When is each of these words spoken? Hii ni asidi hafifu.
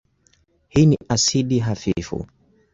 Hii 0.67 0.85
ni 0.85 0.97
asidi 1.09 1.59
hafifu. 1.59 2.27